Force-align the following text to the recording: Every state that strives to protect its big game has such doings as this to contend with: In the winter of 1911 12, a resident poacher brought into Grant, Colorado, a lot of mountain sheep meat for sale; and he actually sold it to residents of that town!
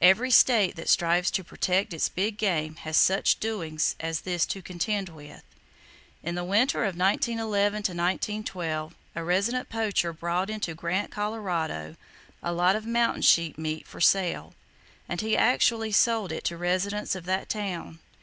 Every 0.00 0.30
state 0.30 0.74
that 0.76 0.88
strives 0.88 1.30
to 1.32 1.44
protect 1.44 1.92
its 1.92 2.08
big 2.08 2.38
game 2.38 2.76
has 2.76 2.96
such 2.96 3.38
doings 3.38 3.94
as 4.00 4.22
this 4.22 4.46
to 4.46 4.62
contend 4.62 5.10
with: 5.10 5.42
In 6.22 6.34
the 6.34 6.44
winter 6.44 6.84
of 6.84 6.96
1911 6.96 7.82
12, 8.44 8.94
a 9.14 9.22
resident 9.22 9.68
poacher 9.68 10.14
brought 10.14 10.48
into 10.48 10.74
Grant, 10.74 11.10
Colorado, 11.10 11.96
a 12.42 12.54
lot 12.54 12.74
of 12.74 12.86
mountain 12.86 13.20
sheep 13.20 13.58
meat 13.58 13.86
for 13.86 14.00
sale; 14.00 14.54
and 15.10 15.20
he 15.20 15.36
actually 15.36 15.92
sold 15.92 16.32
it 16.32 16.44
to 16.44 16.56
residents 16.56 17.14
of 17.14 17.26
that 17.26 17.50
town! 17.50 17.98